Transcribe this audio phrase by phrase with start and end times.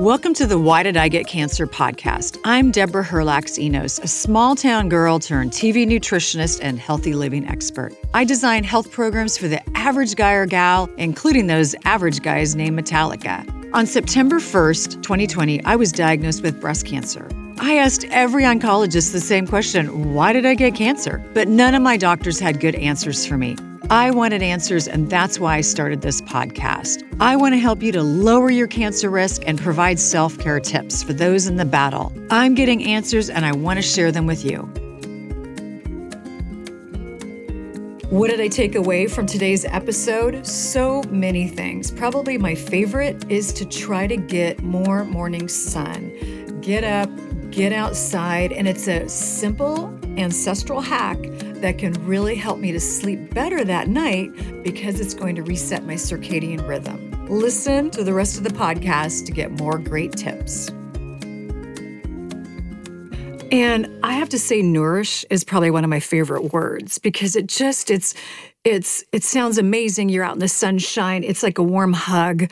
[0.00, 2.40] Welcome to the Why Did I Get Cancer podcast.
[2.42, 7.94] I'm Deborah Herlax Enos, a small town girl turned TV nutritionist and healthy living expert.
[8.12, 12.76] I design health programs for the average guy or gal, including those average guys named
[12.76, 13.48] Metallica.
[13.72, 17.28] On September 1st, 2020, I was diagnosed with breast cancer.
[17.60, 21.24] I asked every oncologist the same question why did I get cancer?
[21.34, 23.56] But none of my doctors had good answers for me.
[23.90, 27.02] I wanted answers, and that's why I started this podcast.
[27.20, 31.02] I want to help you to lower your cancer risk and provide self care tips
[31.02, 32.12] for those in the battle.
[32.30, 34.60] I'm getting answers, and I want to share them with you.
[38.08, 40.46] What did I take away from today's episode?
[40.46, 41.90] So many things.
[41.90, 46.60] Probably my favorite is to try to get more morning sun.
[46.60, 47.10] Get up,
[47.54, 49.86] get outside, and it's a simple
[50.16, 51.18] ancestral hack
[51.60, 54.30] that can really help me to sleep better that night
[54.64, 57.10] because it's going to reset my circadian rhythm.
[57.28, 60.68] Listen to the rest of the podcast to get more great tips.
[63.52, 67.46] And I have to say nourish is probably one of my favorite words because it
[67.46, 68.14] just it's
[68.64, 71.22] it's it sounds amazing you're out in the sunshine.
[71.22, 72.50] It's like a warm hug.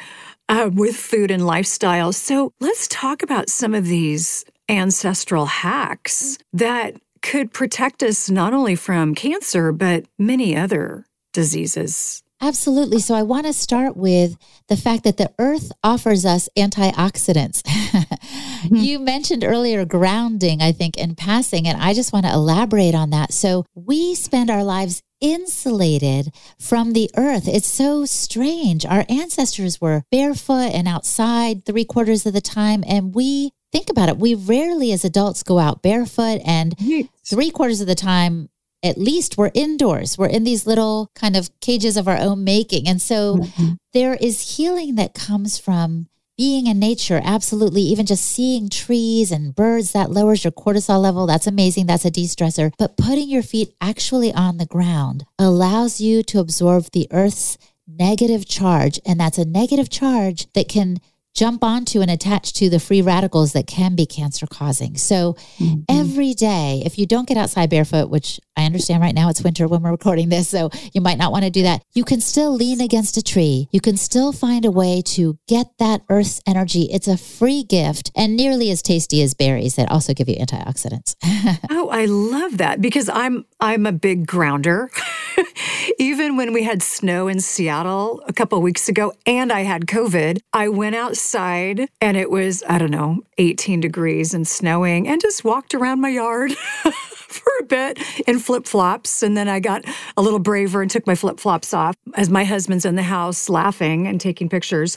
[0.49, 2.13] Uh, with food and lifestyle.
[2.13, 8.75] So let's talk about some of these ancestral hacks that could protect us not only
[8.75, 12.23] from cancer, but many other diseases.
[12.41, 12.99] Absolutely.
[12.99, 17.63] So I want to start with the fact that the earth offers us antioxidants.
[17.63, 18.75] mm-hmm.
[18.83, 23.11] You mentioned earlier grounding, I think, in passing, and I just want to elaborate on
[23.11, 23.33] that.
[23.33, 27.47] So we spend our lives insulated from the earth.
[27.47, 28.85] It's so strange.
[28.85, 34.09] Our ancestors were barefoot and outside three quarters of the time, and we think about
[34.09, 34.19] it.
[34.19, 37.09] We rarely, as adults, go out barefoot, and yes.
[37.25, 38.51] three quarters of the time,
[38.85, 40.19] at least, we're indoors.
[40.19, 42.89] We're in these little kind of cages of our own making.
[42.89, 43.73] And so mm-hmm.
[43.93, 47.21] there is healing that comes from being in nature.
[47.23, 47.83] Absolutely.
[47.83, 51.27] Even just seeing trees and birds, that lowers your cortisol level.
[51.27, 51.87] That's amazing.
[51.87, 52.73] That's a de stressor.
[52.79, 58.47] But putting your feet actually on the ground allows you to absorb the earth's negative
[58.47, 58.99] charge.
[59.07, 60.99] And that's a negative charge that can
[61.35, 64.97] jump onto and attach to the free radicals that can be cancer causing.
[64.97, 65.81] So mm-hmm.
[65.89, 69.67] every day, if you don't get outside barefoot, which I understand right now it's winter
[69.67, 72.53] when we're recording this, so you might not want to do that, you can still
[72.53, 73.69] lean against a tree.
[73.73, 76.89] You can still find a way to get that earth's energy.
[76.93, 81.17] It's a free gift and nearly as tasty as berries that also give you antioxidants.
[81.71, 84.91] oh, I love that because I'm I'm a big grounder.
[85.99, 90.41] Even when we had snow in Seattle a couple weeks ago and I had COVID,
[90.53, 95.45] I went outside and it was, I don't know, 18 degrees and snowing and just
[95.45, 96.53] walked around my yard.
[97.33, 97.99] for a bit
[98.29, 99.23] in flip flops.
[99.23, 99.85] And then I got
[100.17, 103.49] a little braver and took my flip flops off as my husband's in the house
[103.49, 104.97] laughing and taking pictures.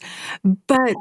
[0.67, 0.95] But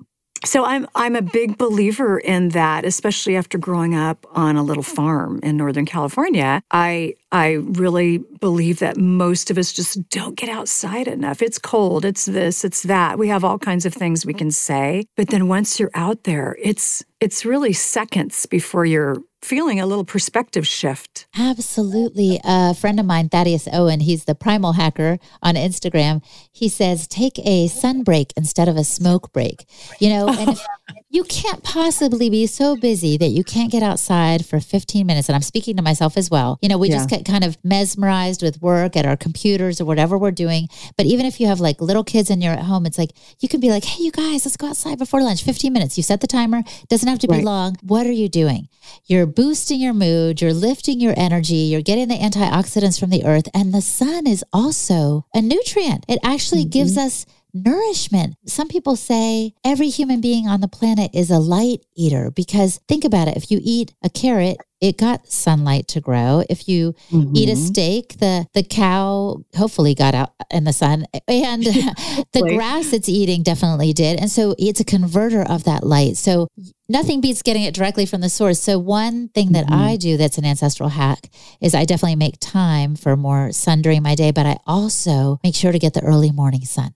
[0.44, 4.82] so I'm I'm a big believer in that, especially after growing up on a little
[4.82, 6.62] farm in Northern California.
[6.70, 11.42] I I really believe that most of us just don't get outside enough.
[11.42, 13.18] It's cold, it's this, it's that.
[13.18, 16.56] We have all kinds of things we can say, but then once you're out there,
[16.60, 21.26] it's it's really seconds before you're feeling a little perspective shift.
[21.36, 22.40] Absolutely.
[22.44, 26.24] A friend of mine, Thaddeus Owen, he's the primal hacker on Instagram.
[26.50, 29.66] He says, take a sun break instead of a smoke break.
[30.00, 30.66] You know, and if,
[31.14, 35.28] you can't possibly be so busy that you can't get outside for 15 minutes.
[35.28, 36.58] And I'm speaking to myself as well.
[36.60, 36.96] You know, we yeah.
[36.96, 40.68] just get kind of mesmerized with work at our computers or whatever we're doing.
[40.96, 43.48] But even if you have like little kids and you're at home, it's like you
[43.48, 45.96] can be like, hey, you guys, let's go outside before lunch, 15 minutes.
[45.96, 47.44] You set the timer, doesn't have to be right.
[47.44, 47.76] long.
[47.82, 48.68] What are you doing?
[49.06, 53.48] You're boosting your mood, you're lifting your energy, you're getting the antioxidants from the earth.
[53.54, 56.06] And the sun is also a nutrient.
[56.08, 56.70] It actually mm-hmm.
[56.70, 57.24] gives us
[57.54, 58.34] nourishment.
[58.46, 63.04] Some people say every human being on the planet is a light eater because think
[63.04, 63.36] about it.
[63.36, 66.44] If you eat a carrot, it got sunlight to grow.
[66.50, 67.34] If you mm-hmm.
[67.34, 71.62] eat a steak, the the cow hopefully got out in the sun, and
[72.32, 74.20] the grass it's eating definitely did.
[74.20, 76.16] And so it's a converter of that light.
[76.16, 76.48] So
[76.88, 78.60] nothing beats getting it directly from the source.
[78.60, 79.80] So one thing that mm-hmm.
[79.80, 81.30] I do that's an ancestral hack
[81.62, 85.54] is I definitely make time for more sun during my day, but I also make
[85.54, 86.94] sure to get the early morning sun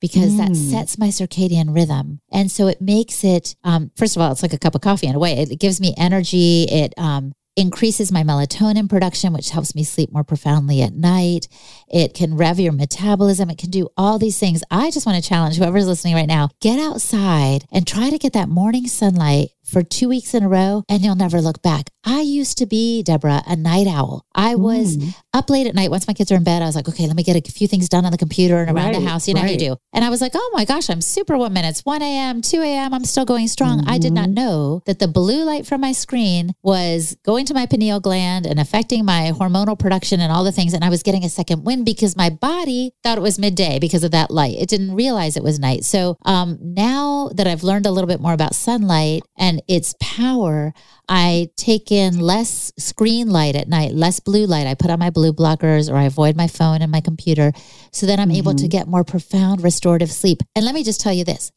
[0.00, 0.38] because mm.
[0.38, 2.20] that sets my circadian rhythm.
[2.30, 5.06] And so it makes it, um, first of all, it's like a cup of coffee
[5.06, 5.32] in a way.
[5.32, 6.64] It, it gives me energy.
[6.64, 11.48] It um, increases my melatonin production, which helps me sleep more profoundly at night.
[11.88, 13.50] It can rev your metabolism.
[13.50, 14.62] It can do all these things.
[14.70, 18.32] I just want to challenge whoever's listening right now get outside and try to get
[18.32, 21.88] that morning sunlight for two weeks in a row and you'll never look back.
[22.04, 24.26] I used to be, Deborah, a night owl.
[24.34, 25.14] I was mm.
[25.32, 25.90] up late at night.
[25.90, 27.68] Once my kids are in bed, I was like, okay, let me get a few
[27.68, 29.28] things done on the computer and around right, the house.
[29.28, 29.46] You know right.
[29.46, 29.76] how you do.
[29.92, 31.64] And I was like, oh my gosh, I'm superwoman.
[31.64, 32.92] It's 1 a.m., 2 a.m.
[32.92, 33.80] I'm still going strong.
[33.80, 33.90] Mm-hmm.
[33.90, 34.34] I did not mm-hmm.
[34.34, 38.58] know that the blue light from my screen was going to my pineal gland and
[38.58, 40.74] affecting my hormonal production and all the things.
[40.74, 44.02] And I was getting a second wind because my body thought it was midday because
[44.02, 44.56] of that light.
[44.58, 45.84] It didn't realize it was night.
[45.84, 50.72] So um, now that I've learned a little bit more about sunlight and its power,
[51.08, 54.66] I take in less screen light at night, less blue light.
[54.66, 57.52] I put on my blue blockers or I avoid my phone and my computer
[57.92, 58.38] so that I'm mm-hmm.
[58.38, 58.68] able to mm-hmm.
[58.68, 60.42] get more profound restorative sleep.
[60.54, 61.50] And let me just tell you this.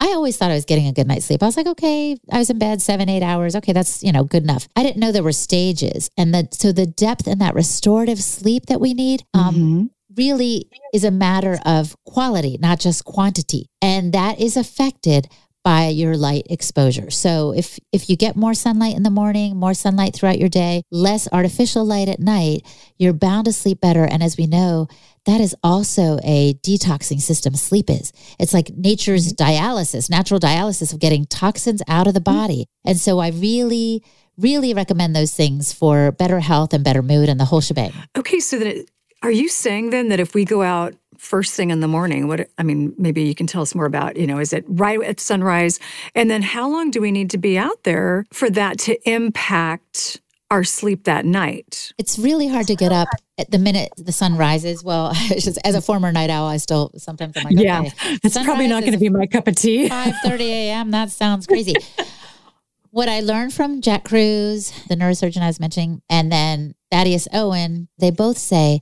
[0.00, 1.44] I always thought I was getting a good night's sleep.
[1.44, 3.54] I was like, okay, I was in bed seven, eight hours.
[3.54, 4.66] Okay, that's, you know, good enough.
[4.74, 6.10] I didn't know there were stages.
[6.16, 9.84] And that, so the depth and that restorative sleep that we need, um, mm-hmm
[10.16, 13.66] really is a matter of quality, not just quantity.
[13.80, 15.28] And that is affected
[15.64, 17.10] by your light exposure.
[17.10, 20.82] So if if you get more sunlight in the morning, more sunlight throughout your day,
[20.90, 22.62] less artificial light at night,
[22.98, 24.88] you're bound to sleep better and as we know,
[25.26, 28.12] that is also a detoxing system sleep is.
[28.38, 29.50] It's like nature's mm-hmm.
[29.50, 32.38] dialysis, natural dialysis of getting toxins out of the mm-hmm.
[32.38, 32.66] body.
[32.84, 34.02] And so I really
[34.38, 37.92] really recommend those things for better health and better mood and the whole shebang.
[38.16, 38.86] Okay, so then
[39.22, 42.48] are you saying then that if we go out first thing in the morning what
[42.58, 45.20] i mean maybe you can tell us more about you know is it right at
[45.20, 45.78] sunrise?
[46.14, 50.20] And then how long do we need to be out there for that to impact
[50.50, 51.92] our sleep that night?
[51.96, 53.08] It's really hard to get up
[53.38, 54.84] at the minute the sun rises.
[54.84, 57.90] Well just, as a former night owl i still sometimes i'm like okay, yeah
[58.22, 59.88] it's probably not going to be my cup of tea.
[59.88, 61.74] 5 30 a.m that sounds crazy.
[62.90, 67.88] What I learned from Jack Kruse, the neurosurgeon I was mentioning, and then Thaddeus Owen,
[67.98, 68.80] they both say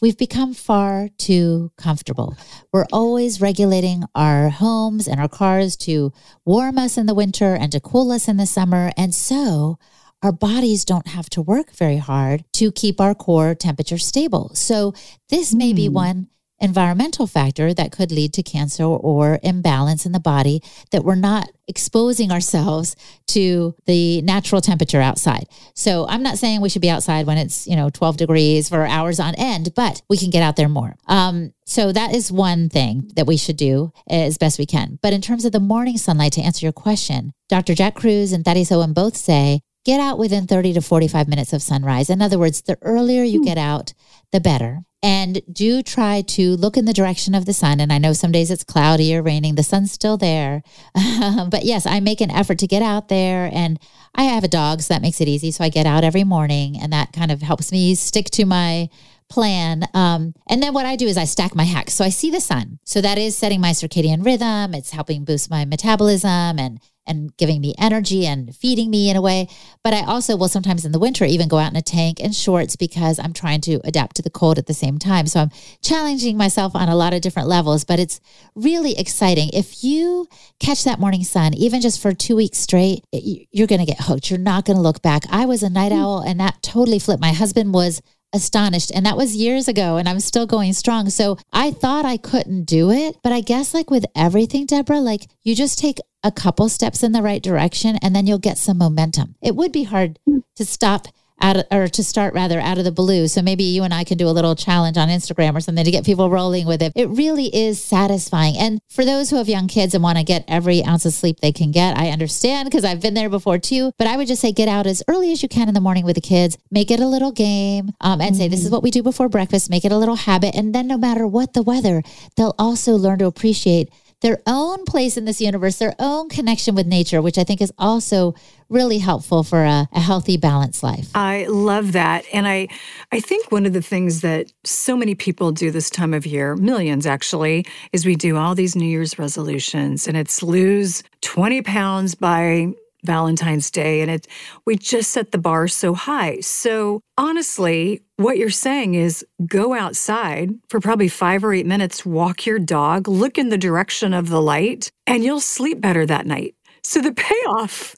[0.00, 2.36] We've become far too comfortable.
[2.72, 6.12] We're always regulating our homes and our cars to
[6.44, 8.92] warm us in the winter and to cool us in the summer.
[8.96, 9.78] And so
[10.22, 14.52] our bodies don't have to work very hard to keep our core temperature stable.
[14.54, 14.94] So
[15.30, 15.76] this may mm.
[15.76, 15.94] be hmm.
[15.94, 16.28] one
[16.60, 21.50] environmental factor that could lead to cancer or imbalance in the body that we're not
[21.68, 22.96] exposing ourselves
[23.26, 25.46] to the natural temperature outside.
[25.74, 28.86] So I'm not saying we should be outside when it's, you know, 12 degrees for
[28.86, 30.96] hours on end, but we can get out there more.
[31.06, 34.98] Um, so that is one thing that we should do as best we can.
[35.02, 37.74] But in terms of the morning sunlight, to answer your question, Dr.
[37.74, 41.62] Jack Kruse and Thaddeus Owen both say get out within 30 to 45 minutes of
[41.62, 42.10] sunrise.
[42.10, 43.46] In other words, the earlier you hmm.
[43.46, 43.94] get out,
[44.32, 47.80] the better and do try to look in the direction of the sun.
[47.80, 50.62] And I know some days it's cloudy or raining, the sun's still there.
[50.94, 53.48] but yes, I make an effort to get out there.
[53.50, 53.78] And
[54.14, 55.52] I have a dog, so that makes it easy.
[55.52, 58.88] So I get out every morning, and that kind of helps me stick to my
[59.28, 59.84] plan.
[59.94, 61.94] Um, and then what I do is I stack my hacks.
[61.94, 62.78] So I see the sun.
[62.84, 64.74] So that is setting my circadian rhythm.
[64.74, 69.22] It's helping boost my metabolism and and giving me energy and feeding me in a
[69.22, 69.48] way.
[69.82, 72.34] But I also will sometimes in the winter even go out in a tank and
[72.34, 75.26] shorts because I'm trying to adapt to the cold at the same time.
[75.26, 75.50] So I'm
[75.82, 78.20] challenging myself on a lot of different levels, but it's
[78.54, 79.50] really exciting.
[79.52, 80.28] If you
[80.60, 84.30] catch that morning sun, even just for two weeks straight, you're going to get hooked.
[84.30, 85.22] You're not going to look back.
[85.30, 85.98] I was a night hmm.
[85.98, 87.22] owl and that totally flipped.
[87.22, 88.02] My husband was
[88.32, 88.92] astonished.
[88.94, 91.10] And that was years ago, and I'm still going strong.
[91.10, 93.16] So I thought I couldn't do it.
[93.22, 97.12] But I guess, like with everything, Deborah, like you just take a couple steps in
[97.12, 99.36] the right direction and then you'll get some momentum.
[99.40, 100.38] It would be hard hmm.
[100.56, 101.08] to stop
[101.40, 103.28] out of, or to start rather out of the blue.
[103.28, 105.90] So maybe you and I can do a little challenge on Instagram or something to
[105.90, 106.92] get people rolling with it.
[106.96, 108.56] It really is satisfying.
[108.56, 111.40] And for those who have young kids and want to get every ounce of sleep
[111.40, 113.92] they can get, I understand because I've been there before too.
[113.98, 116.04] But I would just say get out as early as you can in the morning
[116.04, 118.34] with the kids, make it a little game, um, and mm-hmm.
[118.34, 118.74] say, this is mm-hmm.
[118.74, 120.54] what we do before breakfast, make it a little habit.
[120.54, 122.02] And then no matter what the weather,
[122.36, 126.86] they'll also learn to appreciate their own place in this universe, their own connection with
[126.86, 128.34] nature, which I think is also
[128.68, 131.10] really helpful for a, a, healthy, balanced life.
[131.14, 132.24] I love that.
[132.32, 132.68] And I
[133.12, 136.56] I think one of the things that so many people do this time of year,
[136.56, 142.14] millions actually, is we do all these New Year's resolutions and it's lose 20 pounds
[142.14, 142.74] by
[143.04, 144.26] Valentine's Day and it
[144.64, 146.40] we just set the bar so high.
[146.40, 152.46] So honestly, what you're saying is go outside for probably 5 or 8 minutes, walk
[152.46, 156.54] your dog, look in the direction of the light, and you'll sleep better that night.
[156.88, 157.94] So the payoff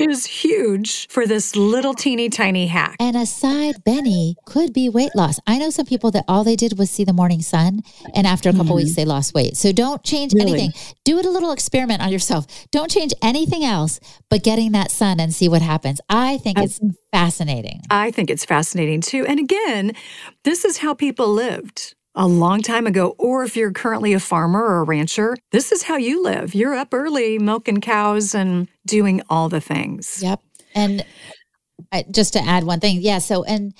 [0.00, 2.96] is huge for this little teeny tiny hack.
[2.98, 5.38] And a side Benny could be weight loss.
[5.46, 7.82] I know some people that all they did was see the morning sun
[8.16, 8.78] and after a couple mm-hmm.
[8.78, 9.56] weeks they lost weight.
[9.56, 10.54] So don't change really?
[10.54, 10.72] anything.
[11.04, 12.48] Do it a little experiment on yourself.
[12.72, 16.00] Don't change anything else but getting that sun and see what happens.
[16.08, 16.80] I think it's
[17.12, 17.82] fascinating.
[17.90, 19.24] I think it's fascinating too.
[19.24, 19.92] And again,
[20.42, 24.62] this is how people lived a long time ago, or if you're currently a farmer
[24.62, 26.54] or a rancher, this is how you live.
[26.54, 30.22] You're up early milking cows and doing all the things.
[30.22, 30.40] Yep.
[30.74, 31.04] And
[31.90, 33.18] I, just to add one thing, yeah.
[33.18, 33.74] So, and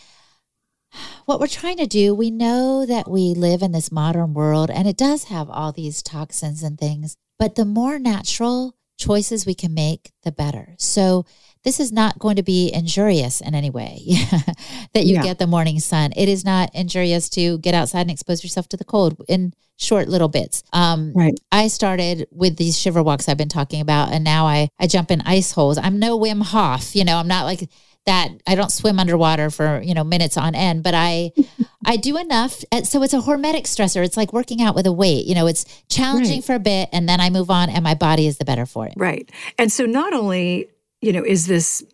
[1.26, 4.88] what we're trying to do, we know that we live in this modern world and
[4.88, 8.74] it does have all these toxins and things, but the more natural
[9.04, 10.75] choices we can make, the better.
[10.78, 11.25] So,
[11.64, 14.00] this is not going to be injurious in any way
[14.94, 15.23] that you yeah.
[15.23, 16.12] get the morning sun.
[16.16, 20.09] It is not injurious to get outside and expose yourself to the cold in short
[20.09, 20.62] little bits.
[20.73, 21.38] Um, right.
[21.50, 25.11] I started with these shiver walks I've been talking about, and now I, I jump
[25.11, 25.78] in ice holes.
[25.78, 27.68] I'm no Wim Hof, you know, I'm not like
[28.06, 31.32] that I don't swim underwater for, you know, minutes on end, but I
[31.87, 34.04] I do enough so it's a hormetic stressor.
[34.04, 35.26] It's like working out with a weight.
[35.26, 36.44] You know, it's challenging right.
[36.44, 38.87] for a bit and then I move on and my body is the better for
[38.87, 38.94] it.
[38.97, 39.30] Right.
[39.59, 40.68] And so not only
[41.02, 41.85] you know, is this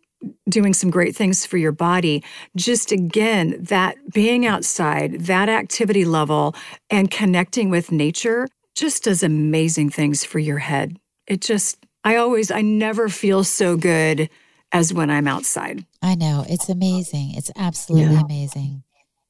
[0.49, 2.23] doing some great things for your body.
[2.57, 6.55] Just again, that being outside, that activity level,
[6.91, 10.99] and connecting with nature just does amazing things for your head.
[11.27, 14.29] It just, I always, I never feel so good
[14.73, 15.85] as when I'm outside.
[16.03, 16.45] I know.
[16.49, 17.35] It's amazing.
[17.35, 18.23] It's absolutely yeah.
[18.23, 18.83] amazing.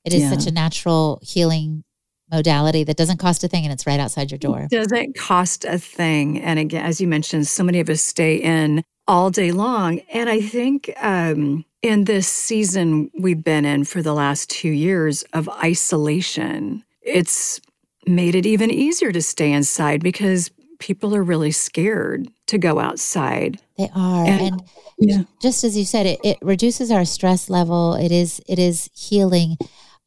[0.05, 0.31] It is yeah.
[0.31, 1.85] such a natural healing
[2.31, 4.69] modality that doesn't cost a thing and it's right outside your door.
[4.71, 6.41] It doesn't cost a thing.
[6.41, 10.01] And again, as you mentioned, so many of us stay in all day long.
[10.13, 15.23] And I think um, in this season we've been in for the last two years
[15.33, 17.61] of isolation, it's
[18.07, 23.61] made it even easier to stay inside because people are really scared to go outside.
[23.77, 24.27] They are.
[24.27, 24.63] And, and
[24.99, 25.23] yeah.
[25.43, 27.95] just as you said, it, it reduces our stress level.
[27.95, 29.57] It is it is healing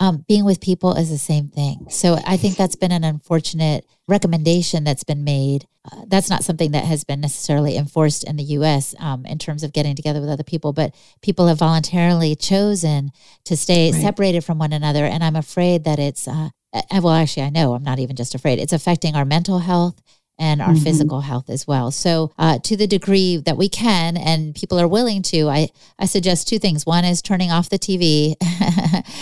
[0.02, 1.86] um, being with people is the same thing.
[1.92, 5.68] So I think that's been an unfortunate recommendation that's been made.
[5.86, 8.96] Uh, that's not something that has been necessarily enforced in the U.S.
[8.98, 13.12] Um, in terms of getting together with other people, but people have voluntarily chosen
[13.44, 14.02] to stay right.
[14.02, 15.06] separated from one another.
[15.06, 18.34] And I'm afraid that it's, uh, uh well, actually, I know I'm not even just
[18.34, 18.58] afraid.
[18.58, 20.02] It's affecting our mental health
[20.42, 20.84] and our mm-hmm.
[20.84, 21.92] physical health as well.
[21.92, 25.70] So, uh, to the degree that we can and people are willing to, I,
[26.00, 26.86] I suggest two things.
[26.86, 28.34] One is turning off the TV,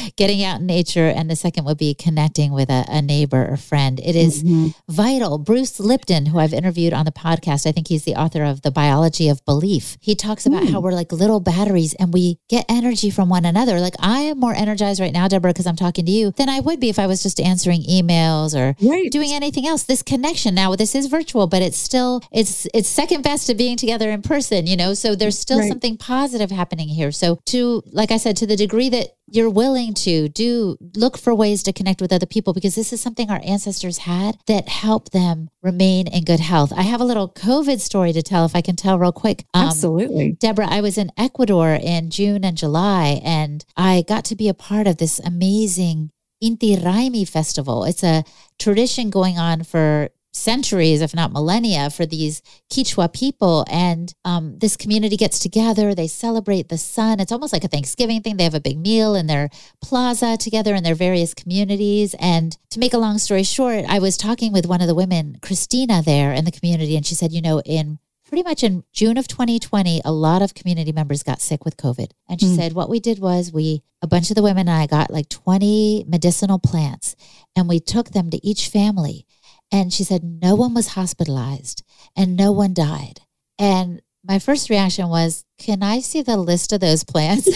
[0.16, 3.58] getting out in nature, and the second would be connecting with a, a neighbor or
[3.58, 4.00] friend.
[4.00, 4.70] It is mm-hmm.
[4.88, 5.38] vital.
[5.38, 8.72] Bruce Lipton, who I've interviewed on the podcast, I think he's the author of The
[8.72, 9.98] Biology of Belief.
[10.00, 10.72] He talks about mm.
[10.72, 13.82] how we're like little batteries and we get energy from one another.
[13.82, 16.62] Like, I am more energized right now, Deborah, because I'm talking to you than I
[16.62, 19.12] would be if I was just answering emails or right.
[19.12, 19.84] doing anything else.
[19.84, 23.78] This connection now, this is virtual, but it's still it's it's second best to being
[23.78, 24.94] together in person, you know.
[24.94, 25.70] So there's still right.
[25.70, 27.12] something positive happening here.
[27.12, 31.36] So to like I said, to the degree that you're willing to do look for
[31.36, 35.12] ways to connect with other people because this is something our ancestors had that helped
[35.12, 36.74] them remain in good health.
[36.76, 39.46] I have a little COVID story to tell if I can tell real quick.
[39.54, 40.32] Um, Absolutely.
[40.40, 44.54] Deborah, I was in Ecuador in June and July and I got to be a
[44.54, 46.12] part of this amazing
[46.44, 47.84] Inti Raymi festival.
[47.84, 48.24] It's a
[48.58, 52.42] tradition going on for centuries, if not millennia, for these
[52.72, 53.66] Quechua people.
[53.70, 57.20] And um, this community gets together, they celebrate the sun.
[57.20, 58.38] It's almost like a Thanksgiving thing.
[58.38, 59.50] They have a big meal in their
[59.82, 62.16] plaza together in their various communities.
[62.20, 65.38] And to make a long story short, I was talking with one of the women,
[65.42, 69.18] Christina, there in the community, and she said, you know, in pretty much in June
[69.18, 72.12] of 2020, a lot of community members got sick with COVID.
[72.30, 72.56] And she mm.
[72.56, 75.30] said, what we did was we, a bunch of the women and I got like
[75.30, 77.16] 20 medicinal plants
[77.56, 79.26] and we took them to each family
[79.72, 81.84] and she said, no one was hospitalized
[82.16, 83.22] and no one died.
[83.58, 87.48] And my first reaction was, can I see the list of those plants?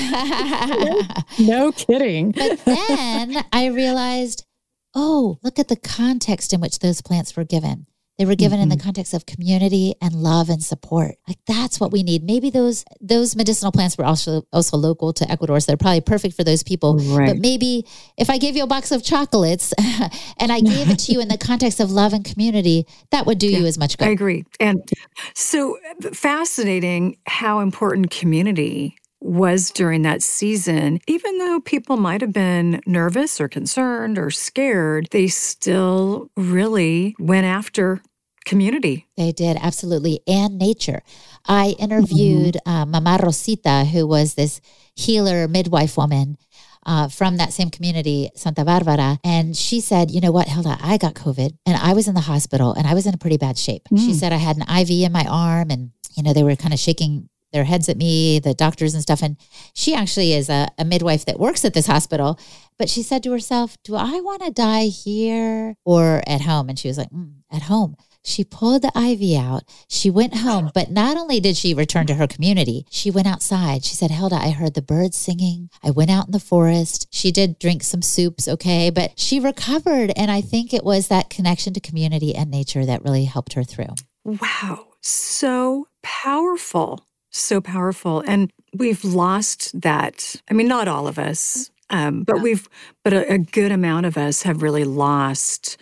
[1.40, 2.32] no kidding.
[2.32, 4.46] but then I realized,
[4.94, 7.88] oh, look at the context in which those plants were given.
[8.18, 8.64] They were given mm-hmm.
[8.64, 8.84] in the mm-hmm.
[8.84, 11.16] context of community and love and support.
[11.28, 12.24] Like that's what we need.
[12.24, 16.36] Maybe those those medicinal plants were also also local to Ecuador, so they're probably perfect
[16.36, 16.98] for those people.
[16.98, 17.30] Right.
[17.30, 17.86] But maybe
[18.18, 19.74] if I gave you a box of chocolates
[20.38, 23.40] and I gave it to you in the context of love and community, that would
[23.40, 24.08] do yeah, you as much good.
[24.08, 24.46] I agree.
[24.60, 24.88] And
[25.34, 25.78] so
[26.14, 33.40] fascinating how important community was during that season, even though people might have been nervous
[33.40, 38.02] or concerned or scared, they still really went after
[38.46, 39.08] community.
[39.16, 40.20] They did, absolutely.
[40.28, 41.02] And nature.
[41.46, 42.70] I interviewed mm-hmm.
[42.70, 44.60] uh, Mama Rosita, who was this
[44.96, 46.38] healer midwife woman.
[46.86, 49.18] Uh, from that same community, Santa Barbara.
[49.24, 52.20] And she said, You know what, Hilda, I got COVID and I was in the
[52.20, 53.84] hospital and I was in a pretty bad shape.
[53.90, 54.00] Mm.
[54.00, 56.74] She said I had an IV in my arm and, you know, they were kind
[56.74, 59.22] of shaking their heads at me, the doctors and stuff.
[59.22, 59.38] And
[59.74, 62.40] she actually is a, a midwife that works at this hospital.
[62.78, 66.70] But she said to herself, Do I want to die here or at home?
[66.70, 67.96] And she was like, mm, At home.
[68.26, 69.64] She pulled the IV out.
[69.90, 73.84] She went home, but not only did she return to her community, she went outside.
[73.84, 75.70] She said, Hilda, I heard the birds singing.
[75.84, 77.08] I went out in the forest.
[77.12, 80.14] She did drink some soups, okay, but she recovered.
[80.16, 83.64] And I think it was that connection to community and nature that really helped her
[83.66, 83.94] through.
[84.24, 84.88] Wow.
[85.02, 87.06] So powerful.
[87.34, 88.24] So powerful.
[88.28, 90.36] And we've lost that.
[90.50, 92.70] I mean, not all of us, um, but we've,
[93.04, 95.78] but a, a good amount of us have really lost,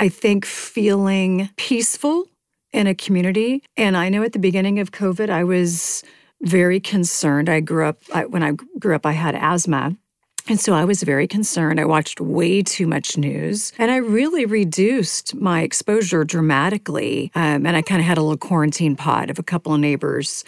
[0.00, 2.28] I think, feeling peaceful
[2.72, 3.62] in a community.
[3.76, 6.02] And I know at the beginning of COVID, I was
[6.42, 7.48] very concerned.
[7.48, 9.96] I grew up, I, when I grew up, I had asthma.
[10.46, 11.80] And so I was very concerned.
[11.80, 17.30] I watched way too much news and I really reduced my exposure dramatically.
[17.34, 20.44] Um, and I kind of had a little quarantine pod of a couple of neighbors.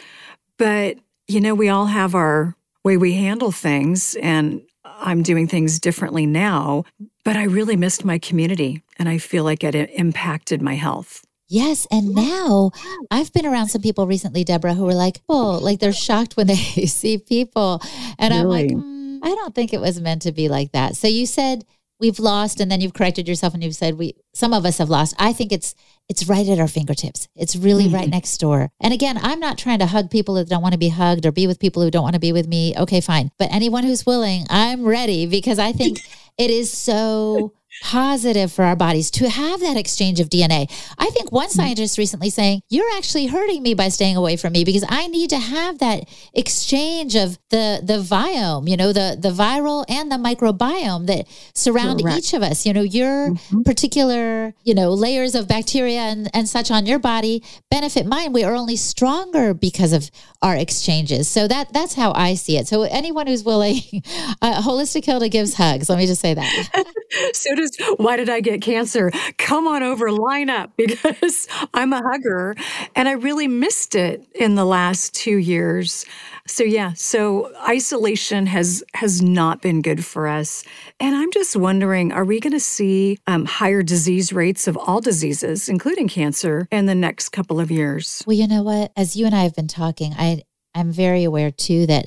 [0.58, 0.98] But,
[1.28, 4.16] you know, we all have our way we handle things.
[4.16, 6.84] And I'm doing things differently now.
[7.24, 11.22] But I really missed my community and I feel like it impacted my health.
[11.48, 11.86] Yes.
[11.90, 12.72] And now
[13.10, 16.48] I've been around some people recently, Deborah, who were like, oh, like they're shocked when
[16.48, 16.54] they
[16.86, 17.80] see people.
[18.18, 18.40] And really?
[18.40, 18.95] I'm like, mm,
[19.26, 20.94] I don't think it was meant to be like that.
[20.94, 21.64] So you said
[21.98, 24.88] we've lost and then you've corrected yourself and you've said we some of us have
[24.88, 25.16] lost.
[25.18, 25.74] I think it's
[26.08, 27.26] it's right at our fingertips.
[27.34, 27.94] It's really mm-hmm.
[27.96, 28.70] right next door.
[28.80, 31.32] And again, I'm not trying to hug people that don't want to be hugged or
[31.32, 32.72] be with people who don't want to be with me.
[32.78, 33.32] Okay, fine.
[33.36, 35.98] But anyone who's willing, I'm ready because I think
[36.38, 37.52] it is so
[37.82, 40.70] positive for our bodies to have that exchange of DNA.
[40.98, 41.60] I think one mm-hmm.
[41.60, 45.30] scientist recently saying, You're actually hurting me by staying away from me because I need
[45.30, 50.16] to have that exchange of the the biome, you know, the the viral and the
[50.16, 52.18] microbiome that surround Correct.
[52.18, 52.66] each of us.
[52.66, 53.62] You know, your mm-hmm.
[53.62, 58.32] particular, you know, layers of bacteria and, and such on your body benefit mine.
[58.32, 60.10] We are only stronger because of
[60.42, 61.28] our exchanges.
[61.28, 62.66] So that that's how I see it.
[62.66, 63.80] So anyone who's willing,
[64.42, 65.88] uh, Holistic Hilda gives hugs.
[65.88, 66.68] Let me just say that.
[67.32, 69.10] so does why did I get cancer?
[69.38, 72.54] Come on over, line up because I'm a hugger
[72.94, 76.04] and I really missed it in the last 2 years.
[76.46, 80.62] So yeah, so isolation has has not been good for us.
[81.00, 85.00] And I'm just wondering, are we going to see um, higher disease rates of all
[85.00, 88.22] diseases, including cancer, in the next couple of years?
[88.26, 88.92] Well, you know what?
[88.96, 90.42] As you and I have been talking, I
[90.74, 92.06] I'm very aware too that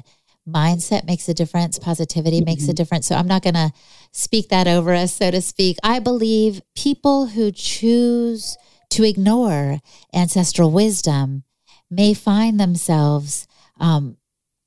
[0.52, 2.46] mindset makes a difference, positivity mm-hmm.
[2.46, 2.76] makes a mm-hmm.
[2.76, 3.08] difference.
[3.08, 3.72] So I'm not going to
[4.12, 5.78] speak that over us, so to speak.
[5.84, 8.58] I believe people who choose
[8.92, 9.80] to ignore
[10.14, 11.44] ancestral wisdom
[11.90, 13.48] may find themselves
[13.80, 14.18] um,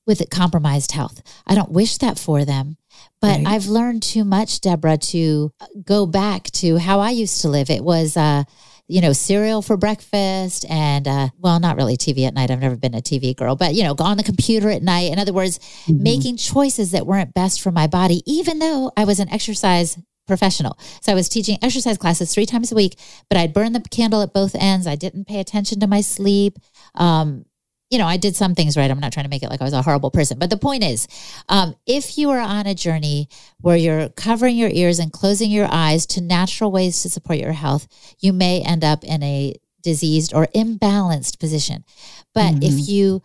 [0.06, 1.23] with compromised health.
[1.47, 2.76] I don't wish that for them,
[3.21, 3.47] but right.
[3.47, 5.52] I've learned too much, Deborah, to
[5.84, 7.71] go back to how I used to live.
[7.71, 8.45] It was, uh,
[8.88, 12.50] you know, cereal for breakfast and, uh, well, not really TV at night.
[12.50, 15.12] I've never been a TV girl, but, you know, go on the computer at night.
[15.12, 16.02] In other words, mm-hmm.
[16.02, 20.78] making choices that weren't best for my body, even though I was an exercise professional.
[21.00, 24.23] So I was teaching exercise classes three times a week, but I'd burn the candle
[24.23, 24.86] at both ends.
[24.86, 26.58] I didn't pay attention to my sleep.
[26.95, 27.45] Um,
[27.93, 28.91] you know, I did some things right.
[28.91, 30.39] I'm not trying to make it like I was a horrible person.
[30.39, 31.07] But the point is,
[31.50, 33.28] um, if you are on a journey
[33.61, 37.52] where you're covering your ears and closing your eyes to natural ways to support your
[37.52, 37.87] health,
[38.19, 41.85] you may end up in a diseased or imbalanced position.
[42.33, 42.63] But mm-hmm.
[42.63, 43.21] if you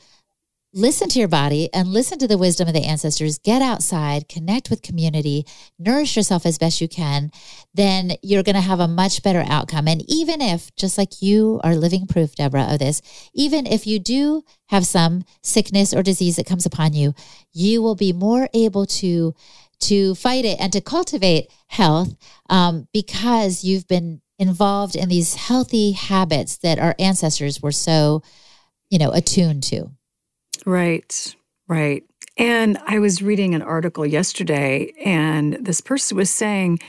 [0.73, 4.69] listen to your body and listen to the wisdom of the ancestors, get outside, connect
[4.69, 5.45] with community,
[5.79, 7.31] nourish yourself as best you can,
[7.73, 9.87] then you're going to have a much better outcome.
[9.87, 13.01] And even if, just like you are living proof, Deborah, of this,
[13.33, 17.13] even if you do have some sickness or disease that comes upon you,
[17.53, 19.33] you will be more able to
[19.79, 22.15] to fight it and to cultivate health
[22.49, 28.23] um, because you've been involved in these healthy habits that our ancestors were so
[28.89, 29.91] you know attuned to
[30.65, 31.35] Right,
[31.67, 32.03] right.
[32.37, 36.79] And I was reading an article yesterday, and this person was saying,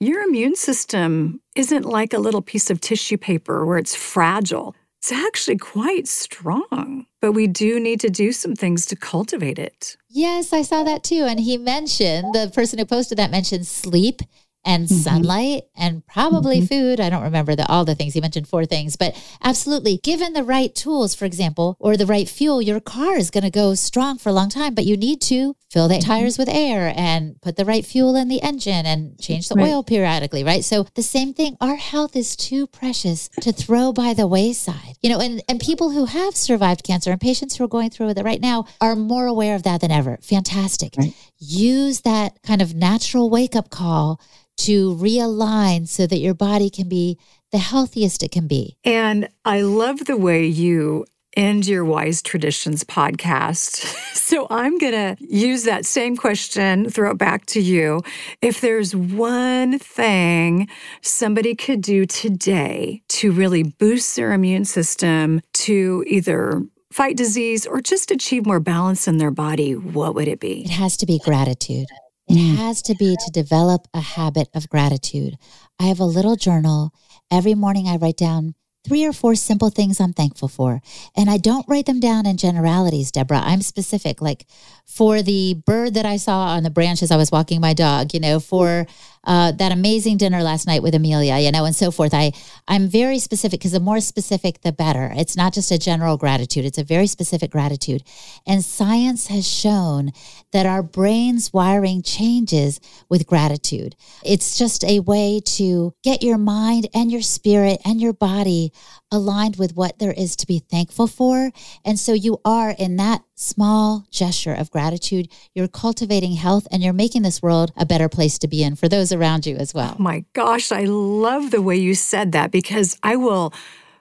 [0.00, 4.74] Your immune system isn't like a little piece of tissue paper where it's fragile.
[4.98, 9.96] It's actually quite strong, but we do need to do some things to cultivate it.
[10.08, 11.24] Yes, I saw that too.
[11.24, 14.22] And he mentioned, the person who posted that mentioned sleep
[14.64, 14.94] and mm-hmm.
[14.94, 16.66] sunlight and probably mm-hmm.
[16.66, 17.00] food.
[17.00, 18.14] I don't remember the, all the things.
[18.14, 22.28] He mentioned four things, but absolutely, given the right tools, for example, or the right
[22.28, 25.20] fuel, your car is going to go strong for a long time, but you need
[25.22, 26.08] to fill the mm-hmm.
[26.08, 29.68] tires with air and put the right fuel in the engine and change the right.
[29.68, 30.64] oil periodically, right?
[30.64, 34.96] So the same thing, our health is too precious to throw by the wayside.
[35.02, 38.06] You know, and, and people who have survived cancer and patients who are going through
[38.06, 40.18] with it right now are more aware of that than ever.
[40.22, 40.94] Fantastic.
[40.96, 41.14] Right.
[41.38, 44.20] Use that kind of natural wake up call
[44.58, 47.18] to realign so that your body can be
[47.52, 48.76] the healthiest it can be.
[48.84, 54.04] And I love the way you end your Wise Traditions podcast.
[54.28, 58.02] So I'm going to use that same question, throw it back to you.
[58.42, 60.68] If there's one thing
[61.00, 67.80] somebody could do today to really boost their immune system to either fight disease or
[67.80, 70.62] just achieve more balance in their body, what would it be?
[70.62, 71.86] It has to be gratitude.
[72.28, 72.56] It mm.
[72.56, 75.38] has to be to develop a habit of gratitude.
[75.80, 76.92] I have a little journal.
[77.30, 78.54] Every morning I write down
[78.86, 80.80] three or four simple things I'm thankful for.
[81.16, 83.42] And I don't write them down in generalities, Deborah.
[83.42, 84.46] I'm specific, like
[84.86, 88.14] for the bird that I saw on the branch as I was walking my dog,
[88.14, 88.86] you know, for
[89.24, 92.14] uh, that amazing dinner last night with Amelia, you know, and so forth.
[92.14, 92.32] I
[92.66, 95.12] I'm very specific because the more specific, the better.
[95.16, 98.02] It's not just a general gratitude; it's a very specific gratitude.
[98.46, 100.12] And science has shown
[100.52, 103.96] that our brain's wiring changes with gratitude.
[104.24, 108.72] It's just a way to get your mind and your spirit and your body
[109.10, 111.50] aligned with what there is to be thankful for.
[111.84, 116.92] And so you are in that small gesture of gratitude, you're cultivating health and you're
[116.92, 119.96] making this world a better place to be in for those around you as well.
[119.98, 123.52] Oh my gosh, I love the way you said that because I will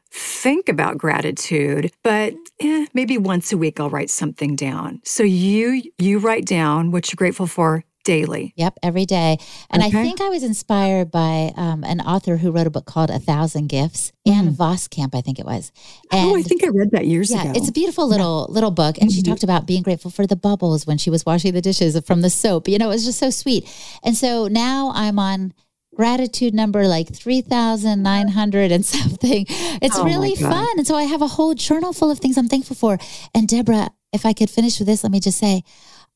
[0.10, 5.84] think about gratitude but eh, maybe once a week i'll write something down so you
[5.98, 8.54] you write down what you're grateful for daily.
[8.56, 9.38] Yep, every day.
[9.70, 10.00] And okay.
[10.00, 13.20] I think I was inspired by um, an author who wrote a book called A
[13.20, 14.32] Thousand Gifts, mm.
[14.32, 15.74] Ann Voskamp, I think it was.
[16.10, 17.54] And oh, I think I read that years yeah, ago.
[17.54, 18.54] It's a beautiful little yeah.
[18.54, 19.16] little book, and mm-hmm.
[19.18, 22.22] she talked about being grateful for the bubbles when she was washing the dishes from
[22.22, 22.70] the soap.
[22.70, 23.68] You know, it was just so sweet.
[24.04, 25.54] And so now I'm on
[25.94, 29.46] gratitude number like 3,900 and something.
[29.50, 30.68] It's oh really fun.
[30.78, 32.98] And so I have a whole journal full of things I'm thankful for.
[33.36, 35.64] And Deborah, if I could finish with this, let me just say,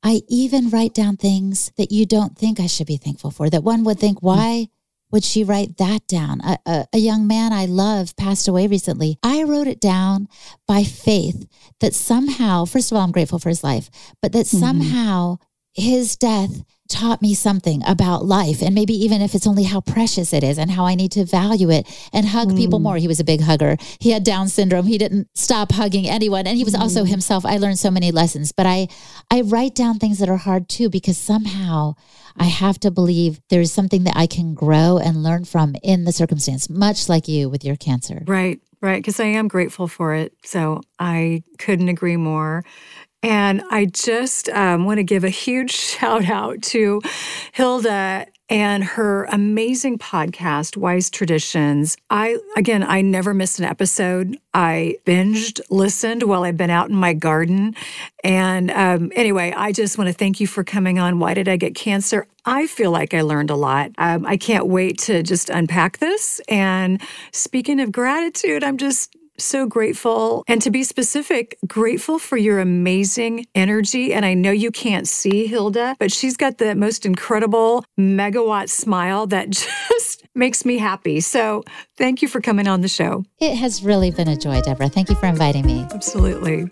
[0.03, 3.63] I even write down things that you don't think I should be thankful for, that
[3.63, 4.27] one would think, hmm.
[4.27, 4.67] why
[5.11, 6.39] would she write that down?
[6.41, 9.17] A, a, a, young man I love passed away recently.
[9.21, 10.29] I wrote it down
[10.67, 11.47] by faith
[11.81, 13.89] that somehow, first of all, I'm grateful for his life,
[14.21, 14.59] but that mm-hmm.
[14.59, 15.37] somehow
[15.73, 20.33] his death taught me something about life and maybe even if it's only how precious
[20.33, 22.57] it is and how I need to value it and hug mm.
[22.57, 22.97] people more.
[22.97, 23.77] He was a big hugger.
[23.99, 24.85] He had Down syndrome.
[24.85, 26.81] He didn't stop hugging anyone and he was mm.
[26.81, 27.45] also himself.
[27.45, 28.89] I learned so many lessons, but I
[29.31, 31.95] I write down things that are hard too because somehow
[32.37, 36.11] I have to believe there's something that I can grow and learn from in the
[36.11, 38.23] circumstance, much like you with your cancer.
[38.27, 38.59] Right.
[38.81, 40.33] Right, because I am grateful for it.
[40.43, 42.63] So I couldn't agree more.
[43.23, 47.01] And I just um, want to give a huge shout out to
[47.53, 51.95] Hilda and her amazing podcast, Wise Traditions.
[52.09, 54.37] I, again, I never missed an episode.
[54.53, 57.75] I binged, listened while I've been out in my garden.
[58.25, 61.17] And um, anyway, I just want to thank you for coming on.
[61.17, 62.27] Why did I get cancer?
[62.43, 63.91] I feel like I learned a lot.
[63.97, 66.41] Um, I can't wait to just unpack this.
[66.49, 70.43] And speaking of gratitude, I'm just so grateful.
[70.47, 74.13] And to be specific, grateful for your amazing energy.
[74.13, 79.27] And I know you can't see Hilda, but she's got the most incredible megawatt smile
[79.27, 79.49] that
[79.89, 81.19] just makes me happy.
[81.19, 81.63] So
[81.97, 83.23] thank you for coming on the show.
[83.39, 84.89] It has really been a joy, Deborah.
[84.89, 85.85] Thank you for inviting me.
[85.91, 86.67] Absolutely.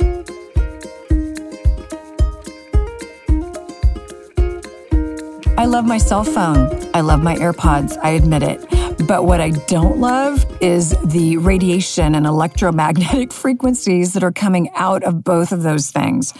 [5.57, 6.69] I love my cell phone.
[6.93, 7.97] I love my AirPods.
[8.01, 8.78] I admit it.
[9.07, 15.03] But what I don't love is the radiation and electromagnetic frequencies that are coming out
[15.03, 16.33] of both of those things.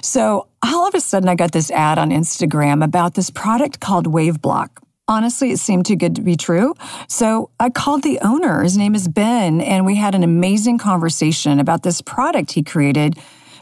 [0.00, 4.06] So all of a sudden, I got this ad on Instagram about this product called
[4.06, 4.68] WaveBlock.
[5.08, 6.74] Honestly, it seemed too good to be true.
[7.08, 8.62] So I called the owner.
[8.62, 13.18] His name is Ben, and we had an amazing conversation about this product he created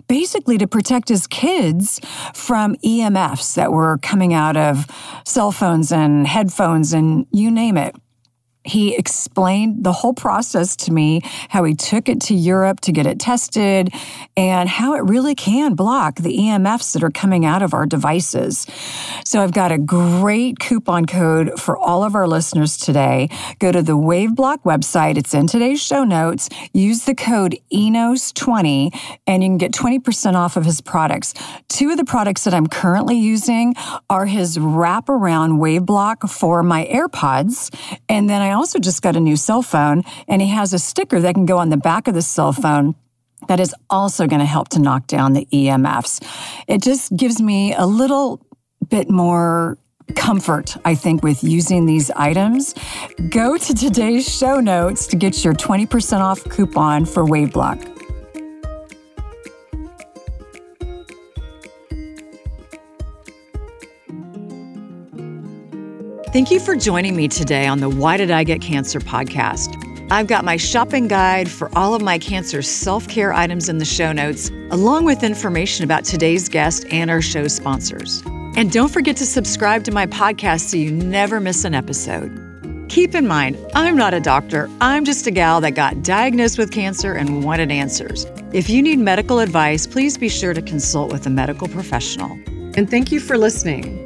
[0.08, 2.00] basically to protect his kids
[2.34, 4.86] from EMFs that were coming out of
[5.24, 7.94] cell phones and headphones and you name it
[8.64, 13.06] he explained the whole process to me, how he took it to Europe to get
[13.06, 13.92] it tested,
[14.36, 18.66] and how it really can block the EMFs that are coming out of our devices.
[19.24, 23.28] So I've got a great coupon code for all of our listeners today.
[23.58, 26.48] Go to the WaveBlock website, it's in today's show notes.
[26.72, 31.34] Use the code ENOS20 and you can get 20% off of his products.
[31.68, 33.74] Two of the products that I'm currently using
[34.08, 37.70] are his wraparound WaveBlock for my AirPods,
[38.08, 41.20] and then I also just got a new cell phone, and he has a sticker
[41.20, 42.94] that can go on the back of the cell phone
[43.48, 46.22] that is also going to help to knock down the EMFs.
[46.68, 48.44] It just gives me a little
[48.88, 49.78] bit more
[50.14, 52.74] comfort, I think, with using these items.
[53.30, 57.91] Go to today's show notes to get your 20% off coupon for WaveBlock.
[66.32, 69.76] Thank you for joining me today on the Why Did I Get Cancer podcast.
[70.10, 73.84] I've got my shopping guide for all of my cancer self care items in the
[73.84, 78.22] show notes, along with information about today's guest and our show sponsors.
[78.56, 82.86] And don't forget to subscribe to my podcast so you never miss an episode.
[82.88, 84.70] Keep in mind, I'm not a doctor.
[84.80, 88.24] I'm just a gal that got diagnosed with cancer and wanted answers.
[88.54, 92.32] If you need medical advice, please be sure to consult with a medical professional.
[92.74, 94.01] And thank you for listening.